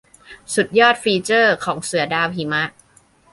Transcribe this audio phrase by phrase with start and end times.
[0.53, 2.63] สุดยอดฟีเจอร์ของเสือดาวหิมะ